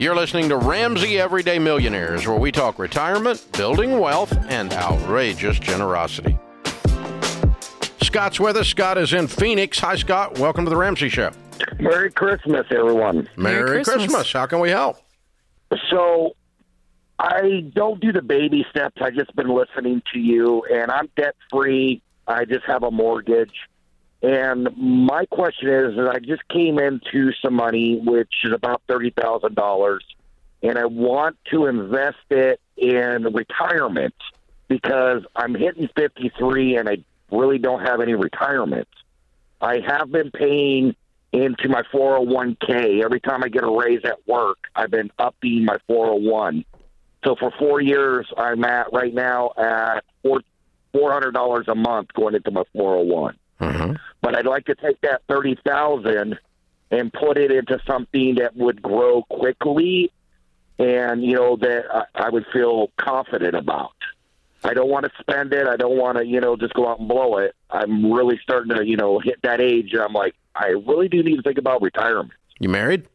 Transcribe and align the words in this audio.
You're 0.00 0.14
listening 0.14 0.48
to 0.50 0.56
Ramsey 0.56 1.18
Everyday 1.18 1.58
Millionaires, 1.58 2.24
where 2.24 2.38
we 2.38 2.52
talk 2.52 2.78
retirement, 2.78 3.44
building 3.54 3.98
wealth, 3.98 4.32
and 4.48 4.72
outrageous 4.72 5.58
generosity. 5.58 6.38
Scott's 8.00 8.38
with 8.38 8.56
us. 8.56 8.68
Scott 8.68 8.96
is 8.96 9.12
in 9.12 9.26
Phoenix. 9.26 9.80
Hi, 9.80 9.96
Scott. 9.96 10.38
Welcome 10.38 10.64
to 10.66 10.70
the 10.70 10.76
Ramsey 10.76 11.08
Show. 11.08 11.32
Merry 11.80 12.12
Christmas, 12.12 12.64
everyone. 12.70 13.28
Merry, 13.36 13.56
Merry 13.64 13.70
Christmas. 13.82 14.04
Christmas. 14.04 14.32
How 14.32 14.46
can 14.46 14.60
we 14.60 14.70
help? 14.70 14.98
So, 15.90 16.36
I 17.18 17.68
don't 17.74 18.00
do 18.00 18.12
the 18.12 18.22
baby 18.22 18.64
steps. 18.70 18.98
I've 19.00 19.14
just 19.14 19.34
been 19.34 19.48
listening 19.48 20.00
to 20.12 20.20
you, 20.20 20.62
and 20.72 20.92
I'm 20.92 21.08
debt 21.16 21.34
free. 21.50 22.02
I 22.28 22.44
just 22.44 22.64
have 22.66 22.84
a 22.84 22.90
mortgage. 22.92 23.54
And 24.22 24.68
my 24.76 25.26
question 25.26 25.68
is, 25.68 25.92
is 25.94 26.08
I 26.10 26.18
just 26.18 26.46
came 26.48 26.78
into 26.78 27.32
some 27.40 27.54
money, 27.54 28.00
which 28.04 28.32
is 28.44 28.52
about 28.52 28.82
thirty 28.88 29.10
thousand 29.10 29.54
dollars, 29.54 30.04
and 30.62 30.76
I 30.76 30.86
want 30.86 31.36
to 31.52 31.66
invest 31.66 32.16
it 32.30 32.60
in 32.76 33.32
retirement 33.32 34.14
because 34.66 35.22
I'm 35.36 35.54
hitting 35.54 35.88
fifty 35.94 36.32
three, 36.36 36.76
and 36.76 36.88
I 36.88 36.98
really 37.30 37.58
don't 37.58 37.86
have 37.86 38.00
any 38.00 38.14
retirement. 38.14 38.88
I 39.60 39.80
have 39.86 40.10
been 40.10 40.30
paying 40.30 40.96
into 41.32 41.68
my 41.68 41.82
401k. 41.92 43.04
Every 43.04 43.20
time 43.20 43.44
I 43.44 43.48
get 43.48 43.64
a 43.64 43.70
raise 43.70 44.04
at 44.04 44.26
work, 44.26 44.58
I've 44.74 44.90
been 44.90 45.10
upping 45.18 45.64
my 45.64 45.76
401. 45.86 46.64
So 47.24 47.34
for 47.36 47.52
four 47.58 47.80
years, 47.80 48.26
I'm 48.36 48.64
at 48.64 48.92
right 48.92 49.12
now 49.12 49.50
at 49.56 50.04
four 50.22 51.12
hundred 51.12 51.32
dollars 51.32 51.66
a 51.68 51.74
month 51.74 52.12
going 52.14 52.34
into 52.34 52.50
my 52.50 52.62
401. 52.72 53.36
Mm-hmm. 54.28 54.34
But 54.34 54.46
I'd 54.46 54.50
like 54.50 54.66
to 54.66 54.74
take 54.74 55.00
that 55.02 55.22
thirty 55.28 55.56
thousand 55.66 56.38
and 56.90 57.12
put 57.12 57.36
it 57.36 57.50
into 57.50 57.78
something 57.86 58.36
that 58.36 58.56
would 58.56 58.82
grow 58.82 59.22
quickly, 59.24 60.12
and 60.78 61.22
you 61.22 61.34
know 61.34 61.56
that 61.56 61.84
I, 61.92 62.26
I 62.26 62.28
would 62.30 62.46
feel 62.52 62.90
confident 62.96 63.54
about. 63.54 63.92
I 64.64 64.74
don't 64.74 64.88
want 64.88 65.04
to 65.04 65.12
spend 65.20 65.52
it. 65.52 65.68
I 65.68 65.76
don't 65.76 65.96
want 65.96 66.18
to, 66.18 66.26
you 66.26 66.40
know, 66.40 66.56
just 66.56 66.74
go 66.74 66.88
out 66.88 66.98
and 66.98 67.08
blow 67.08 67.36
it. 67.38 67.54
I'm 67.70 68.10
really 68.10 68.40
starting 68.42 68.74
to, 68.74 68.84
you 68.84 68.96
know, 68.96 69.20
hit 69.20 69.40
that 69.42 69.60
age. 69.60 69.94
I'm 69.94 70.12
like, 70.12 70.34
I 70.54 70.68
really 70.70 71.08
do 71.08 71.22
need 71.22 71.36
to 71.36 71.42
think 71.42 71.58
about 71.58 71.80
retirement. 71.80 72.32
You 72.58 72.68
married? 72.68 73.06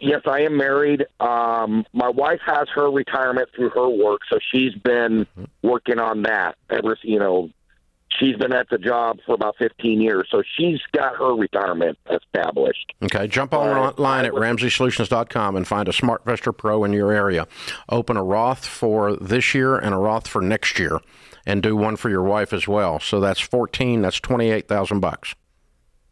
Yes, 0.00 0.20
I 0.26 0.42
am 0.42 0.56
married. 0.56 1.06
Um, 1.18 1.84
my 1.92 2.08
wife 2.08 2.40
has 2.46 2.68
her 2.76 2.88
retirement 2.88 3.48
through 3.56 3.70
her 3.70 3.88
work, 3.88 4.20
so 4.30 4.38
she's 4.52 4.72
been 4.74 5.26
working 5.62 5.98
on 5.98 6.22
that 6.22 6.54
ever. 6.70 6.96
You 7.02 7.18
know, 7.18 7.50
she's 8.20 8.36
been 8.36 8.52
at 8.52 8.68
the 8.68 8.78
job 8.78 9.18
for 9.24 9.34
about 9.34 9.56
15 9.56 10.00
years, 10.00 10.28
so 10.30 10.42
she's 10.56 10.78
got 10.92 11.16
her 11.16 11.34
retirement 11.34 11.98
established. 12.10 12.92
Okay, 13.02 13.26
jump 13.26 13.52
online 13.52 14.26
at 14.26 14.32
RamseySolutions.com 14.32 15.56
and 15.56 15.66
find 15.66 15.88
a 15.88 15.92
Smart 15.92 16.24
SmartVestor 16.24 16.56
Pro 16.56 16.84
in 16.84 16.92
your 16.92 17.12
area. 17.12 17.46
Open 17.88 18.16
a 18.16 18.22
Roth 18.22 18.66
for 18.66 19.16
this 19.16 19.54
year 19.54 19.76
and 19.76 19.94
a 19.94 19.98
Roth 19.98 20.28
for 20.28 20.42
next 20.42 20.78
year, 20.78 21.00
and 21.46 21.62
do 21.62 21.74
one 21.74 21.96
for 21.96 22.10
your 22.10 22.22
wife 22.22 22.52
as 22.52 22.68
well. 22.68 23.00
So 23.00 23.18
that's 23.20 23.40
14. 23.40 24.02
That's 24.02 24.20
28,000 24.20 25.00
bucks. 25.00 25.34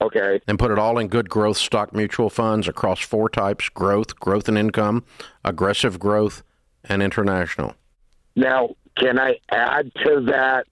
Okay, 0.00 0.40
And 0.48 0.58
put 0.58 0.72
it 0.72 0.80
all 0.80 0.98
in 0.98 1.06
good 1.06 1.30
growth 1.30 1.56
stock 1.56 1.94
mutual 1.94 2.28
funds 2.28 2.66
across 2.66 2.98
four 3.00 3.28
types: 3.28 3.68
growth, 3.68 4.18
growth 4.18 4.48
and 4.48 4.58
income, 4.58 5.04
aggressive 5.44 6.00
growth, 6.00 6.42
and 6.82 7.00
international. 7.00 7.76
now 8.34 8.74
can 8.96 9.18
I 9.18 9.38
add 9.50 9.92
to 10.04 10.20
that? 10.26 10.66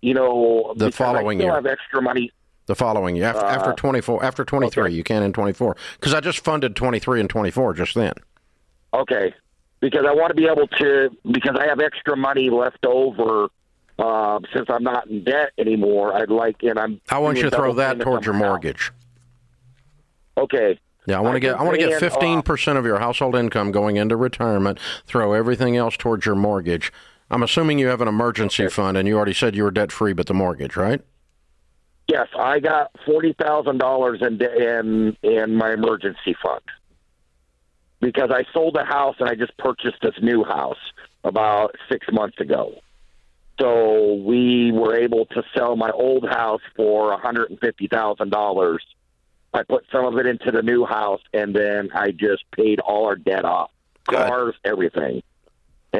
You 0.00 0.14
know, 0.14 0.74
The 0.76 0.92
following 0.92 1.40
year. 1.40 1.54
have 1.54 1.66
extra 1.66 2.00
money. 2.00 2.32
The 2.66 2.74
following 2.74 3.16
year, 3.16 3.26
after, 3.26 3.46
after 3.46 3.72
24, 3.72 4.22
after 4.22 4.44
23, 4.44 4.82
okay. 4.84 4.94
you 4.94 5.02
can 5.02 5.22
in 5.22 5.32
24. 5.32 5.76
Because 5.94 6.12
I 6.12 6.20
just 6.20 6.44
funded 6.44 6.76
23 6.76 7.20
and 7.20 7.30
24 7.30 7.74
just 7.74 7.94
then. 7.94 8.12
Okay, 8.92 9.34
because 9.80 10.04
I 10.06 10.14
want 10.14 10.30
to 10.30 10.34
be 10.34 10.46
able 10.46 10.66
to 10.66 11.10
because 11.30 11.56
I 11.58 11.66
have 11.66 11.80
extra 11.80 12.16
money 12.16 12.50
left 12.50 12.84
over. 12.86 13.48
Uh, 13.98 14.38
since 14.54 14.66
I'm 14.68 14.84
not 14.84 15.08
in 15.08 15.24
debt 15.24 15.50
anymore, 15.58 16.14
I'd 16.14 16.30
like, 16.30 16.62
and 16.62 16.78
I'm. 16.78 17.00
I 17.10 17.18
want 17.18 17.38
you 17.38 17.44
to 17.44 17.50
throw 17.50 17.72
that 17.74 17.98
towards 17.98 18.24
your 18.24 18.34
on 18.34 18.40
my 18.40 18.46
house. 18.46 18.52
mortgage. 18.52 18.92
Okay. 20.36 20.78
Yeah, 21.06 21.18
I 21.18 21.20
want 21.20 21.36
to 21.36 21.40
get 21.40 21.58
I 21.58 21.62
want 21.62 21.80
to 21.80 21.86
get 21.86 21.98
fifteen 21.98 22.42
percent 22.42 22.78
of 22.78 22.84
your 22.84 22.98
household 22.98 23.34
income 23.34 23.72
going 23.72 23.96
into 23.96 24.16
retirement. 24.16 24.78
Throw 25.06 25.32
everything 25.32 25.76
else 25.76 25.96
towards 25.96 26.26
your 26.26 26.34
mortgage. 26.34 26.92
I'm 27.30 27.42
assuming 27.42 27.78
you 27.78 27.88
have 27.88 28.00
an 28.00 28.08
emergency 28.08 28.68
fund, 28.68 28.96
and 28.96 29.06
you 29.06 29.16
already 29.16 29.34
said 29.34 29.54
you 29.54 29.64
were 29.64 29.70
debt 29.70 29.92
free, 29.92 30.12
but 30.12 30.26
the 30.26 30.34
mortgage, 30.34 30.76
right? 30.76 31.00
Yes, 32.08 32.28
I 32.38 32.58
got 32.58 32.90
forty 33.04 33.34
thousand 33.34 33.78
dollars 33.78 34.20
in 34.22 34.40
in 34.42 35.16
in 35.22 35.54
my 35.54 35.72
emergency 35.72 36.34
fund 36.42 36.62
because 38.00 38.30
I 38.30 38.44
sold 38.54 38.76
a 38.76 38.84
house 38.84 39.16
and 39.20 39.28
I 39.28 39.34
just 39.34 39.56
purchased 39.58 39.98
this 40.02 40.14
new 40.22 40.42
house 40.42 40.78
about 41.24 41.74
six 41.90 42.06
months 42.10 42.40
ago. 42.40 42.80
So 43.60 44.14
we 44.14 44.72
were 44.72 44.96
able 44.96 45.26
to 45.26 45.42
sell 45.54 45.76
my 45.76 45.90
old 45.90 46.26
house 46.26 46.62
for 46.76 47.10
one 47.10 47.20
hundred 47.20 47.50
and 47.50 47.60
fifty 47.60 47.88
thousand 47.88 48.30
dollars. 48.30 48.82
I 49.52 49.64
put 49.64 49.84
some 49.92 50.06
of 50.06 50.16
it 50.18 50.26
into 50.26 50.50
the 50.50 50.62
new 50.62 50.86
house, 50.86 51.20
and 51.34 51.54
then 51.54 51.90
I 51.92 52.10
just 52.10 52.44
paid 52.52 52.80
all 52.80 53.06
our 53.06 53.16
debt 53.16 53.44
off, 53.44 53.70
cars, 54.06 54.54
everything. 54.64 55.22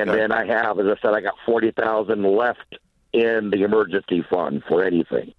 And 0.00 0.10
then 0.10 0.32
I 0.32 0.46
have, 0.46 0.78
as 0.78 0.86
I 0.86 1.00
said, 1.00 1.14
I 1.14 1.20
got 1.20 1.34
forty 1.44 1.70
thousand 1.70 2.22
left 2.22 2.78
in 3.12 3.50
the 3.50 3.62
emergency 3.62 4.24
fund 4.28 4.62
for 4.68 4.84
anything. 4.84 5.32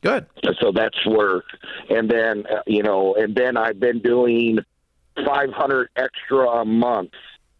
Good. 0.00 0.26
So 0.60 0.70
that's 0.72 1.04
where, 1.06 1.42
and 1.90 2.08
then 2.08 2.46
uh, 2.46 2.62
you 2.66 2.82
know, 2.82 3.14
and 3.14 3.34
then 3.34 3.56
I've 3.56 3.80
been 3.80 4.00
doing 4.00 4.60
five 5.26 5.50
hundred 5.50 5.88
extra 5.96 6.48
a 6.48 6.64
month 6.64 7.12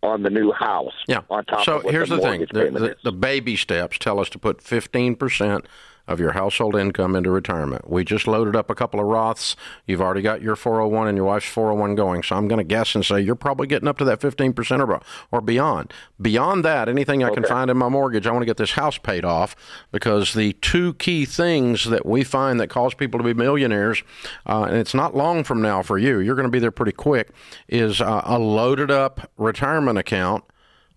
on 0.03 0.23
the 0.23 0.31
new 0.31 0.53
house. 0.53 0.95
Yeah. 1.09 1.23
On 1.31 1.45
top 1.45 1.65
so 1.65 1.81
here's 1.81 2.09
the, 2.11 2.17
the, 2.17 2.23
thing: 2.23 2.41
the, 2.53 2.71
the, 2.71 2.97
the 3.03 3.13
baby 3.13 3.57
steps 3.57 3.99
tell 3.99 4.21
us 4.21 4.29
to 4.31 4.39
put 4.39 4.63
fifteen 4.63 5.17
percent 5.17 5.67
of 6.09 6.19
your 6.19 6.33
household 6.33 6.75
income 6.75 7.15
into 7.15 7.31
retirement. 7.31 7.89
We 7.89 8.03
just 8.03 8.27
loaded 8.27 8.57
up 8.57 8.71
a 8.71 8.75
couple 8.75 8.99
of 8.99 9.07
Roths. 9.07 9.55
You've 9.87 10.01
already 10.01 10.23
got 10.23 10.41
your 10.41 10.57
401 10.57 11.07
and 11.07 11.17
your 11.17 11.27
wife's 11.27 11.47
401 11.47 11.95
going. 11.95 12.23
So 12.23 12.35
I'm 12.35 12.49
going 12.49 12.59
to 12.59 12.65
guess 12.65 12.95
and 12.95 13.05
say 13.05 13.21
you're 13.21 13.35
probably 13.35 13.67
getting 13.67 13.87
up 13.87 13.99
to 13.99 14.05
that 14.07 14.21
15% 14.21 14.89
or, 14.89 15.01
or 15.31 15.41
beyond. 15.43 15.93
Beyond 16.21 16.65
that, 16.65 16.89
anything 16.89 17.23
I 17.23 17.31
can 17.31 17.45
find 17.45 17.71
in 17.71 17.77
my 17.77 17.91
mortgage, 17.91 18.27
I 18.27 18.33
want 18.33 18.43
to 18.43 18.47
get 18.47 18.57
this 18.57 18.73
house 18.73 18.97
paid 18.97 19.25
off 19.25 19.55
because 19.93 20.33
the 20.33 20.55
two 20.55 20.95
key 20.95 21.27
things 21.27 21.85
that 21.85 22.07
we 22.07 22.25
find 22.25 22.59
that 22.59 22.69
cause 22.69 22.95
people 22.95 23.19
to 23.19 23.25
be 23.25 23.35
millionaires, 23.35 24.03
uh, 24.47 24.65
and 24.65 24.77
it's 24.77 24.95
not 24.95 25.15
long 25.15 25.45
from 25.45 25.61
now 25.61 25.83
for 25.83 25.99
you, 25.99 26.19
you're 26.21 26.35
going 26.35 26.49
to 26.49 26.51
be 26.51 26.59
there 26.59 26.71
pretty 26.71 26.93
quick, 26.93 27.31
is 27.69 28.01
uh, 28.01 28.23
a 28.25 28.39
loaded 28.39 28.91
up 28.91 29.31
retirement 29.37 29.99
account 29.99 30.43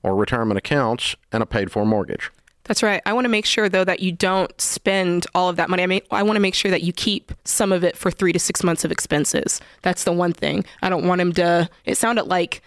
or 0.03 0.15
retirement 0.15 0.57
accounts 0.57 1.15
and 1.31 1.43
a 1.43 1.45
paid 1.45 1.71
for 1.71 1.85
mortgage. 1.85 2.31
That's 2.71 2.83
right. 2.83 3.01
I 3.05 3.11
want 3.11 3.25
to 3.25 3.29
make 3.29 3.45
sure 3.45 3.67
though 3.67 3.83
that 3.83 3.99
you 3.99 4.13
don't 4.13 4.61
spend 4.61 5.27
all 5.35 5.49
of 5.49 5.57
that 5.57 5.69
money. 5.69 5.83
I 5.83 5.87
mean, 5.87 5.99
I 6.09 6.23
want 6.23 6.37
to 6.37 6.39
make 6.39 6.55
sure 6.55 6.71
that 6.71 6.83
you 6.83 6.93
keep 6.93 7.33
some 7.43 7.73
of 7.73 7.83
it 7.83 7.97
for 7.97 8.09
three 8.09 8.31
to 8.31 8.39
six 8.39 8.63
months 8.63 8.85
of 8.85 8.93
expenses. 8.93 9.59
That's 9.81 10.05
the 10.05 10.13
one 10.13 10.31
thing. 10.31 10.63
I 10.81 10.87
don't 10.87 11.05
want 11.05 11.19
him 11.19 11.33
to. 11.33 11.69
It 11.83 11.97
sounded 11.97 12.27
like 12.27 12.61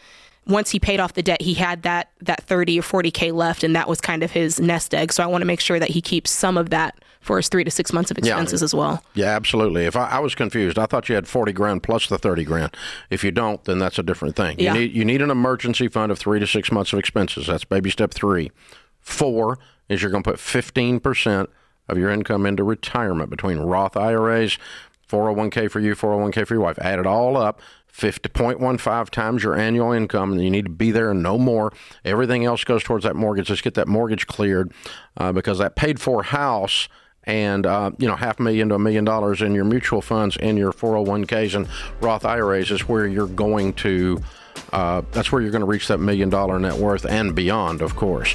once 0.46 0.68
he 0.68 0.78
paid 0.78 1.00
off 1.00 1.14
the 1.14 1.22
debt, 1.22 1.40
he 1.40 1.54
had 1.54 1.84
that 1.84 2.10
that 2.20 2.42
thirty 2.42 2.78
or 2.78 2.82
forty 2.82 3.10
k 3.10 3.32
left, 3.32 3.64
and 3.64 3.74
that 3.74 3.88
was 3.88 4.02
kind 4.02 4.22
of 4.22 4.32
his 4.32 4.60
nest 4.60 4.94
egg. 4.94 5.10
So 5.10 5.24
I 5.24 5.26
want 5.26 5.40
to 5.40 5.46
make 5.46 5.60
sure 5.60 5.78
that 5.78 5.88
he 5.88 6.02
keeps 6.02 6.30
some 6.30 6.58
of 6.58 6.68
that 6.68 7.02
for 7.22 7.38
his 7.38 7.48
three 7.48 7.64
to 7.64 7.70
six 7.70 7.90
months 7.90 8.10
of 8.10 8.18
expenses 8.18 8.62
as 8.62 8.74
well. 8.74 9.02
Yeah, 9.14 9.34
absolutely. 9.34 9.86
If 9.86 9.96
I, 9.96 10.10
I 10.10 10.18
was 10.18 10.34
confused, 10.34 10.78
I 10.78 10.84
thought 10.84 11.08
you 11.08 11.14
had 11.14 11.26
forty 11.26 11.54
grand 11.54 11.82
plus 11.82 12.08
the 12.08 12.18
thirty 12.18 12.44
grand. 12.44 12.76
If 13.08 13.24
you 13.24 13.30
don't, 13.30 13.64
then 13.64 13.78
that's 13.78 13.98
a 13.98 14.02
different 14.02 14.36
thing. 14.36 14.58
Yeah. 14.58 14.74
You 14.74 14.80
need 14.80 14.92
you 14.92 15.04
need 15.06 15.22
an 15.22 15.30
emergency 15.30 15.88
fund 15.88 16.12
of 16.12 16.18
three 16.18 16.40
to 16.40 16.46
six 16.46 16.70
months 16.70 16.92
of 16.92 16.98
expenses. 16.98 17.46
That's 17.46 17.64
baby 17.64 17.88
step 17.88 18.12
three. 18.12 18.52
Four 19.00 19.58
is 19.88 20.02
you're 20.02 20.10
going 20.10 20.22
to 20.22 20.30
put 20.30 20.40
fifteen 20.40 21.00
percent 21.00 21.50
of 21.88 21.98
your 21.98 22.10
income 22.10 22.46
into 22.46 22.64
retirement 22.64 23.30
between 23.30 23.58
Roth 23.58 23.96
IRAs, 23.96 24.58
401k 25.08 25.70
for 25.70 25.80
you, 25.80 25.94
401k 25.94 26.46
for 26.46 26.54
your 26.54 26.62
wife. 26.62 26.78
Add 26.80 26.98
it 26.98 27.06
all 27.06 27.36
up. 27.36 27.60
50.15 27.92 29.10
times 29.10 29.44
your 29.44 29.56
annual 29.56 29.92
income, 29.92 30.32
and 30.32 30.42
you 30.42 30.50
need 30.50 30.64
to 30.64 30.70
be 30.70 30.90
there 30.90 31.12
and 31.12 31.22
no 31.22 31.38
more. 31.38 31.72
Everything 32.04 32.44
else 32.44 32.64
goes 32.64 32.82
towards 32.82 33.04
that 33.04 33.14
mortgage. 33.14 33.48
Let's 33.48 33.62
get 33.62 33.74
that 33.74 33.86
mortgage 33.86 34.26
cleared 34.26 34.72
uh, 35.16 35.30
because 35.30 35.58
that 35.58 35.76
paid 35.76 36.00
for 36.00 36.24
house 36.24 36.88
and 37.22 37.64
uh, 37.64 37.92
you 37.98 38.08
know 38.08 38.16
half 38.16 38.40
a 38.40 38.42
million 38.42 38.68
to 38.68 38.74
a 38.74 38.78
million 38.78 39.04
dollars 39.04 39.40
in 39.40 39.54
your 39.54 39.64
mutual 39.64 40.02
funds 40.02 40.36
and 40.38 40.58
your 40.58 40.72
401ks 40.72 41.54
and 41.54 41.68
Roth 42.00 42.24
IRAs 42.24 42.70
is 42.70 42.88
where 42.88 43.06
you're 43.06 43.28
going 43.28 43.72
to. 43.74 44.20
Uh, 44.72 45.02
that's 45.12 45.30
where 45.30 45.40
you're 45.40 45.52
going 45.52 45.60
to 45.60 45.66
reach 45.66 45.86
that 45.86 45.98
million 45.98 46.28
dollar 46.28 46.58
net 46.58 46.74
worth 46.74 47.06
and 47.06 47.34
beyond, 47.34 47.80
of 47.80 47.94
course. 47.94 48.34